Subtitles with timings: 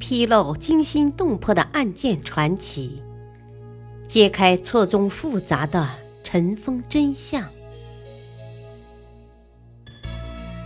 [0.00, 3.02] 披露惊心动魄的案件传奇，
[4.08, 5.88] 揭开错综复杂的
[6.24, 7.46] 尘封真相。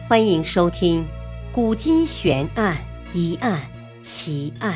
[0.09, 1.03] 欢迎收听
[1.53, 2.79] 《古今悬案、
[3.13, 3.69] 疑案、
[4.03, 4.73] 奇案》，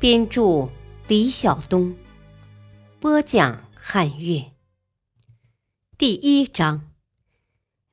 [0.00, 0.68] 编著
[1.06, 1.96] 李晓东，
[2.98, 4.44] 播讲汉乐。
[5.96, 6.90] 第一章：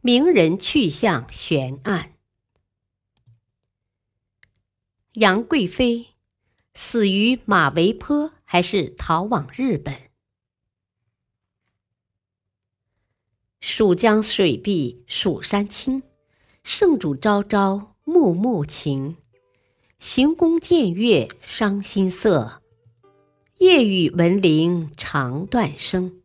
[0.01, 2.14] 名人去向悬案。
[5.15, 6.07] 杨贵妃
[6.73, 9.95] 死于马嵬坡，还是逃往日本？
[13.61, 16.03] 蜀江水碧蜀山青，
[16.65, 19.15] 圣主朝朝暮暮情。
[19.99, 22.61] 行宫见月伤心色，
[23.59, 26.21] 夜雨闻铃肠断声。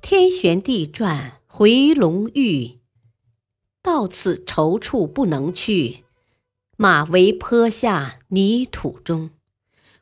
[0.00, 2.78] 天旋地转回龙驭，
[3.82, 6.05] 到此踌躇不能去。
[6.78, 9.30] 马嵬坡下泥土中，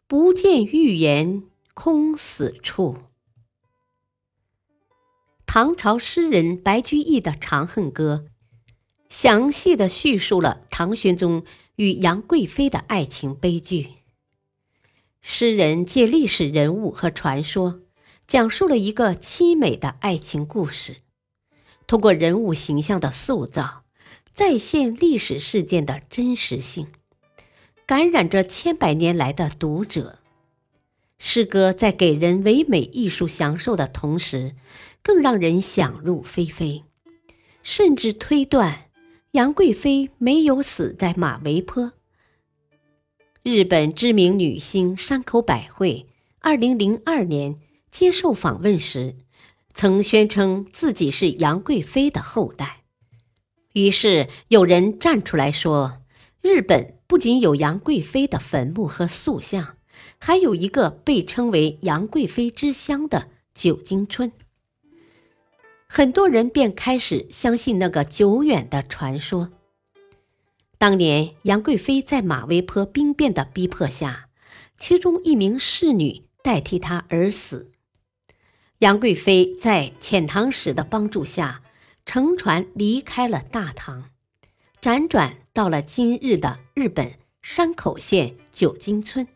[0.08, 2.98] 不见玉颜空死处。
[5.46, 8.24] 唐朝诗人白居易的《长恨歌》，
[9.08, 11.44] 详细的叙述了唐玄宗
[11.76, 13.90] 与杨贵妃的爱情悲剧。
[15.22, 17.82] 诗人借历史人物和传说，
[18.26, 20.96] 讲述了一个凄美的爱情故事，
[21.86, 23.83] 通过人物形象的塑造。
[24.34, 26.88] 再现历史事件的真实性，
[27.86, 30.18] 感染着千百年来的读者。
[31.18, 34.56] 诗歌在给人唯美艺术享受的同时，
[35.04, 36.82] 更让人想入非非，
[37.62, 38.90] 甚至推断
[39.30, 41.92] 杨贵妃没有死在马嵬坡。
[43.44, 46.08] 日本知名女星山口百惠，
[46.40, 49.14] 二零零二年接受访问时，
[49.72, 52.83] 曾宣称自己是杨贵妃的后代。
[53.74, 56.00] 于是有人站出来说
[56.40, 59.78] ：“日本不仅有杨贵妃的坟墓和塑像，
[60.18, 64.30] 还有一个被称为‘杨贵妃之乡’的九津村。”
[65.88, 69.50] 很多人便开始相信那个久远的传说。
[70.78, 74.28] 当年杨贵妃在马嵬坡兵变的逼迫下，
[74.78, 77.72] 其中一名侍女代替她而死。
[78.78, 81.62] 杨贵妃在遣唐使的帮助下。
[82.06, 84.10] 乘船离开了大唐，
[84.80, 89.26] 辗转到了今日的日本山口县九津村。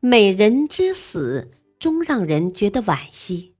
[0.00, 1.50] 美人之死
[1.80, 3.54] 终让人觉得惋惜，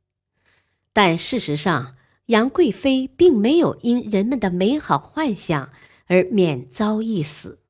[0.92, 1.96] 但事实上，
[2.26, 5.72] 杨贵妃并没有因人们的美好幻想
[6.06, 7.60] 而免遭一死，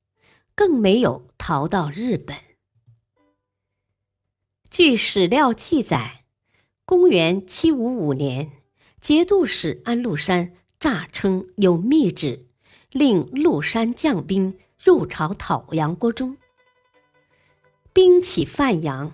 [0.55, 2.37] 更没有逃到日本。
[4.69, 6.25] 据史料记载，
[6.85, 8.53] 公元七五五年。
[9.07, 10.51] 节度使安禄山
[10.81, 12.45] 诈称有密旨，
[12.91, 16.37] 令禄山将兵入朝讨杨国忠。
[17.93, 19.13] 兵起范阳，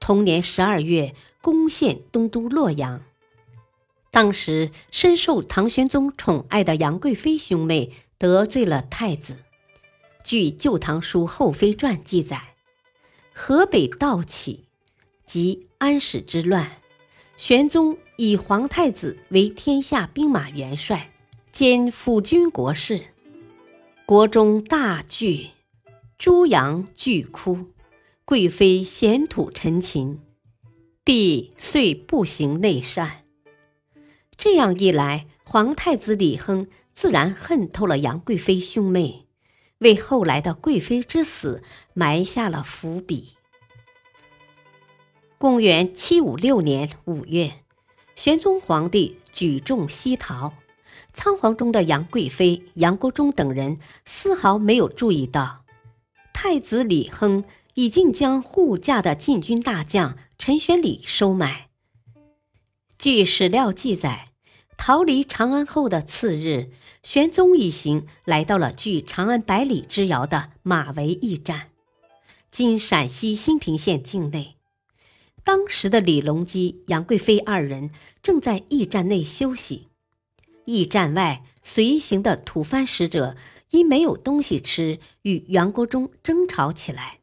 [0.00, 3.02] 同年十二月攻陷东都洛阳。
[4.10, 9.36] 当时深受唐玄宗宠爱的杨贵妃兄妹得罪了太子。
[10.24, 12.54] 据《旧唐书后妃传》记载，
[13.34, 14.64] 河北盗起，
[15.26, 16.80] 即安史之乱。
[17.36, 21.12] 玄宗以皇太子为天下兵马元帅，
[21.52, 23.00] 兼辅军国事。
[24.04, 25.50] 国中大惧，
[26.18, 27.66] 诸阳俱哭，
[28.24, 30.18] 贵妃咸土陈情，
[31.04, 33.22] 帝遂不行内善。
[34.36, 39.28] 这样一来，皇太子李亨自然恨透了杨贵妃兄妹，
[39.78, 41.62] 为后来的贵妃之死
[41.94, 43.34] 埋下了伏笔。
[45.38, 47.60] 公元七五六年五月，
[48.20, 50.54] 玄宗皇帝举重西逃，
[51.12, 55.64] 仓皇中的杨贵妃、杨国忠等人丝毫没有注意到，
[56.32, 61.68] 太子李亨已经将护驾的禁军大将陈玄礼收买。
[62.98, 64.30] 据史料记载，
[64.76, 66.72] 逃离长安后的次日，
[67.04, 71.68] 玄宗一行来到了距长安百里之遥的马嵬驿站，
[72.50, 74.57] 今陕西兴平县境内。
[75.44, 77.90] 当时的李隆基、杨贵妃二人
[78.22, 79.88] 正在驿站内休息，
[80.66, 83.36] 驿站外随行的吐蕃使者
[83.70, 87.20] 因没有东西吃，与杨国忠争吵起来。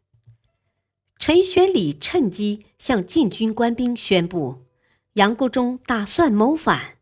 [1.18, 4.66] 陈玄礼趁机向禁军官兵宣布，
[5.14, 6.98] 杨国忠打算谋反。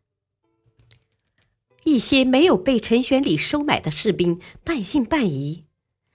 [1.84, 5.64] 一些没有被陈玄礼收买的士兵半信半疑，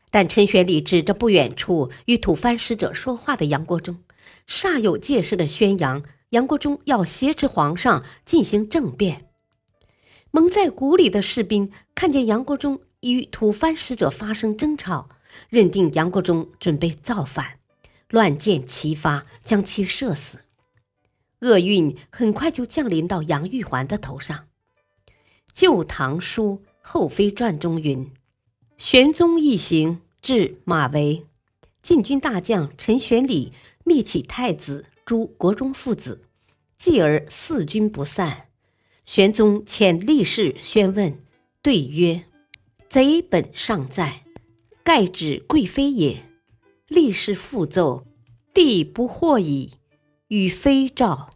[0.10, 4.04] 但陈玄礼指着不远处与吐蕃使者说话的杨国忠。
[4.48, 9.30] 煞有介事的宣扬杨国忠要挟持皇上进行政变，
[10.31, 15.10] 蒙在鼓里的士兵看见杨国忠与吐蕃使者发生争吵，
[15.50, 17.60] 认定杨国忠准备造反，
[18.10, 20.40] 乱箭齐发，将其射死。
[21.42, 24.38] 厄运很快就降临到杨玉环的头上。
[25.54, 28.12] 《旧唐书后妃传》中云
[28.78, 31.24] ：“玄宗一行至马嵬，
[31.82, 33.54] 禁军大将陈玄礼
[33.89, 36.21] 密启太子诸国忠父子，
[36.77, 38.50] 继而四军不散。
[39.03, 41.25] 玄宗遣力士宣问，
[41.63, 42.25] 对曰
[42.88, 44.24] ：‘贼本尚在，
[44.83, 46.30] 盖指贵妃也。’
[46.88, 48.06] 力士复奏
[48.53, 49.71] ：‘帝不惑矣。’
[50.30, 51.31] 与妃诏。”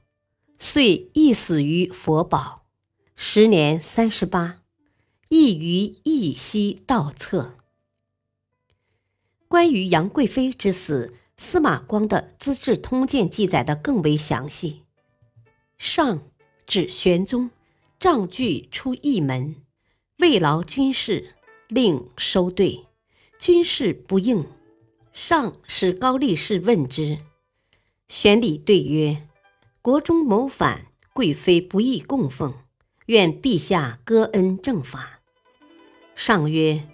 [0.60, 2.68] 遂缢死于佛宝，
[3.16, 4.62] 时年三十八，
[5.30, 7.58] 亦于义溪道侧。
[9.48, 14.84] 关于杨贵妃之死，司马光的《资治通鉴》记载的更为详细。
[15.78, 16.22] 上
[16.66, 17.52] 指玄宗，
[18.00, 19.58] 杖具出驿门，
[20.20, 21.36] 慰劳军士，
[21.68, 22.86] 令收队，
[23.38, 24.46] 军士不应，
[25.12, 27.20] 上使高力士问之，
[28.08, 29.28] 玄礼对曰。
[29.82, 32.54] 国中谋反，贵妃不宜供奉，
[33.08, 35.20] 愿陛下割恩正法。
[36.16, 36.88] 上曰：“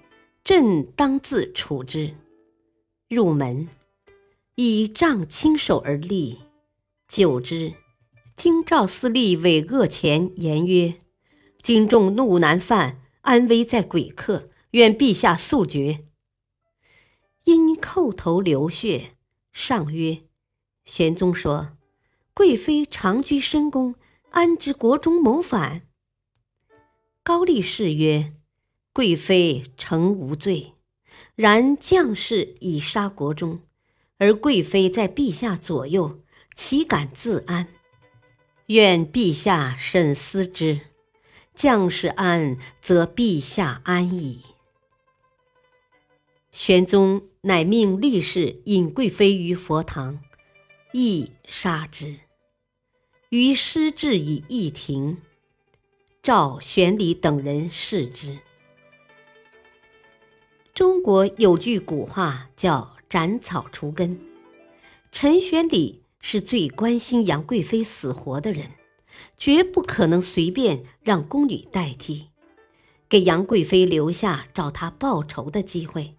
[0.44, 2.16] 朕当自处之。”
[3.08, 3.70] 入门，
[4.62, 6.40] 以杖亲手而立。
[7.08, 7.76] 久之，
[8.36, 10.96] 京兆司隶韦恶前言曰
[11.64, 16.02] ：“京众怒难犯，安危在鬼客，愿陛下速决。”
[17.46, 19.12] 因叩头流血。
[19.54, 20.20] 上曰
[20.84, 21.78] ：“玄宗说。”
[22.36, 23.96] 贵妃长居深宫，
[24.32, 25.88] 安知国中谋反？
[27.24, 28.34] 高力士曰
[28.92, 30.74] ：“贵妃诚无罪，
[31.36, 33.62] 然将士已杀国中，
[34.20, 36.20] 而贵妃在陛下左右，
[36.54, 37.68] 岂敢自安？
[38.68, 40.82] 愿陛下慎思之。
[41.56, 44.44] 将士安，则陛下安矣。”
[46.52, 50.22] 玄宗乃命力士引贵妃于佛堂，
[50.94, 52.20] 亦杀之。
[53.30, 55.22] 于师至以议庭，
[56.22, 58.40] 召玄礼等人视之。
[60.74, 64.20] 中国有句古话叫“斩草除根”，
[65.12, 68.72] 陈玄礼是最关心杨贵妃死活的人，
[69.36, 72.28] 绝不可能随便让宫女代替，
[73.10, 76.16] 给杨贵妃留下找他报仇的机会。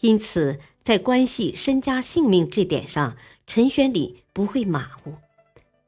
[0.00, 3.16] 因此，在关系身家性命这点上，
[3.46, 5.16] 陈玄礼不会马虎。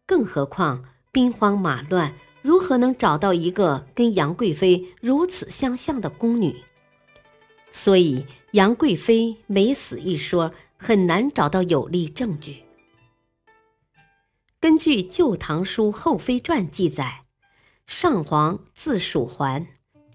[0.05, 6.57] 更何况兵荒马乱，如何能找到一个跟杨贵妃如此相像的宫女？
[7.73, 12.63] 所以杨贵妃没死一说很难找到有力证据。
[14.61, 17.25] 根据《旧唐书后妃传》记载，
[17.87, 19.67] 上皇自蜀还，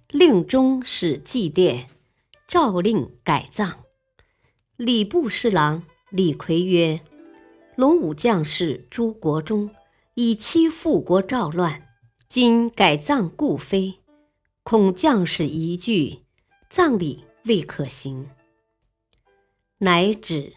[0.09, 1.87] 令中使祭奠，
[2.47, 3.79] 诏令改葬。
[4.77, 7.01] 礼部侍郎李逵曰
[7.75, 9.69] ：“龙武将士朱国忠。”
[10.19, 11.89] 以妻复国赵乱，
[12.27, 13.99] 今改葬故妃，
[14.63, 16.23] 恐将士疑惧，
[16.71, 18.29] 葬礼未可行。
[19.79, 20.53] 乃止。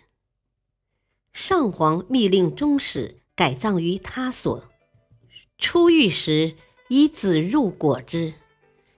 [1.32, 4.64] 上皇密令中使改葬于他所。
[5.58, 6.56] 出狱时，
[6.88, 8.34] 以子入果之，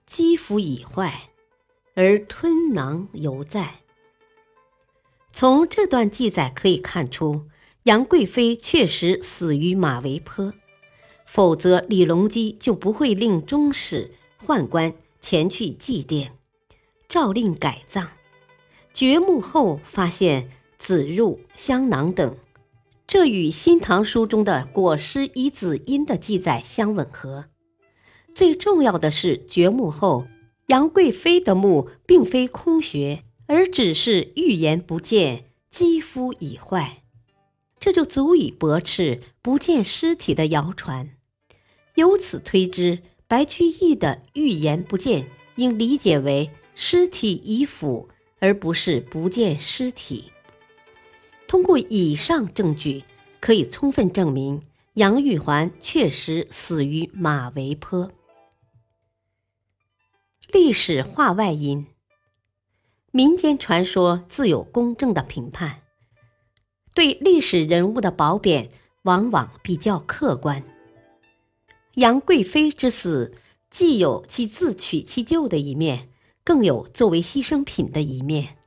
[0.07, 1.31] 肌肤已坏，
[1.95, 3.81] 而吞囊犹在。
[5.33, 7.49] 从这段记载可以看出。
[7.85, 10.53] 杨贵妃确实死于马嵬坡，
[11.27, 16.31] 否则李隆基就不会令中使宦官前去祭奠，
[17.13, 18.09] 诏令改葬。
[18.95, 22.39] 掘墓后发现子入、香囊等，
[23.07, 27.51] 这与《新唐书》中的裹尸以子阴的记载相吻合。
[28.35, 30.27] 最重要的是，掘墓后
[30.69, 37.03] 杨贵妃的墓并非空穴，而只是预言不见，肌肤已坏。
[37.79, 41.11] 这就足以驳斥不见尸体的谣传，
[41.97, 50.33] 由此推知白居易的预言不见应理解为尸体已腐，而不是不见尸体。
[51.47, 53.05] 通过以上证据，
[53.41, 54.63] 可以充分证明
[54.95, 58.11] 杨玉环确实死于马嵬坡。
[60.51, 61.87] 历史话外音：
[63.11, 65.83] 民间传说自有公正的评判。
[66.95, 68.69] 对历史人物的褒贬
[69.05, 70.63] 往往比较客观。
[71.95, 73.35] 杨贵妃之死，
[73.71, 76.11] 既有其自取其咎的一面，
[76.45, 78.59] 更有作为牺牲品的一面。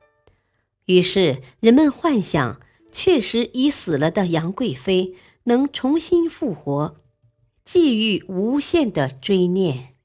[0.85, 2.59] 于是人们幻想，
[2.91, 5.15] 确实已死了的杨贵妃
[5.45, 7.01] 能重新复活，
[7.63, 9.95] 寄予无限的追念。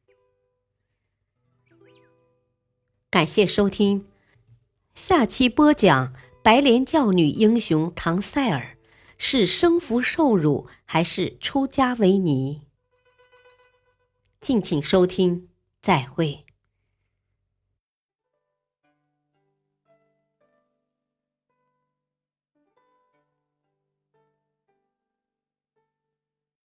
[3.11, 4.07] 感谢收听，
[4.95, 8.79] 下期播讲白莲教女英雄唐塞尔
[9.19, 12.63] 是生服受辱还是出家为尼？
[14.41, 15.49] 敬请收听，
[15.83, 16.47] 再会。